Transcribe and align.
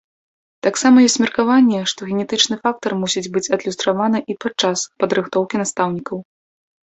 Таксама 0.67 1.01
ёсць 1.07 1.17
меркаванне, 1.23 1.81
што 1.91 2.07
генетычны 2.11 2.55
фактар 2.63 2.91
мусіць 3.03 3.31
быць 3.35 3.45
адлюстраваны 3.57 4.19
і 4.35 4.37
падчас 4.45 4.79
падрыхтоўкі 5.03 5.55
настаўнікаў. 5.63 6.17